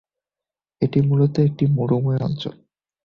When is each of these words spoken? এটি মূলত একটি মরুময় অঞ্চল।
এটি 0.81 0.99
মূলত 1.01 1.35
একটি 1.39 1.65
মরুময় 1.67 2.21
অঞ্চল। 2.21 2.53